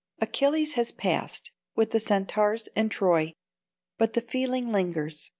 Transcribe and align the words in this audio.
Achilles 0.19 0.73
has 0.73 0.91
passed, 0.91 1.51
with 1.75 1.91
the 1.91 1.99
Centaurs 1.99 2.67
and 2.75 2.89
Troy; 2.89 3.35
but 3.99 4.13
the 4.13 4.21
feeling 4.21 4.69
lingers. 4.69 5.29